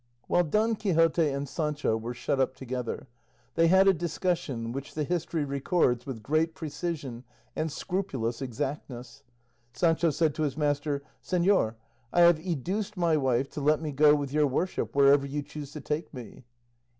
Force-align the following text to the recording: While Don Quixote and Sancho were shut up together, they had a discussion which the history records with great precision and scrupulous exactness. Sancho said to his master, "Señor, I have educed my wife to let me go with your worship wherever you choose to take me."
While 0.25 0.45
Don 0.45 0.75
Quixote 0.75 1.29
and 1.29 1.47
Sancho 1.47 1.95
were 1.95 2.15
shut 2.15 2.39
up 2.39 2.55
together, 2.55 3.07
they 3.53 3.67
had 3.67 3.87
a 3.87 3.93
discussion 3.93 4.71
which 4.71 4.95
the 4.95 5.03
history 5.03 5.45
records 5.45 6.07
with 6.07 6.23
great 6.23 6.55
precision 6.55 7.23
and 7.55 7.71
scrupulous 7.71 8.41
exactness. 8.41 9.21
Sancho 9.73 10.09
said 10.09 10.33
to 10.33 10.41
his 10.41 10.57
master, 10.57 11.03
"Señor, 11.23 11.75
I 12.11 12.21
have 12.21 12.39
educed 12.39 12.97
my 12.97 13.15
wife 13.15 13.47
to 13.51 13.61
let 13.61 13.79
me 13.79 13.91
go 13.91 14.15
with 14.15 14.33
your 14.33 14.47
worship 14.47 14.95
wherever 14.95 15.27
you 15.27 15.43
choose 15.43 15.71
to 15.73 15.81
take 15.81 16.11
me." 16.11 16.45